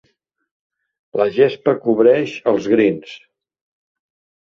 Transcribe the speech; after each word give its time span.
La 1.21 1.27
gespa 1.35 1.77
cobreix 1.85 2.35
els 2.55 2.73
'greens'. 2.75 3.17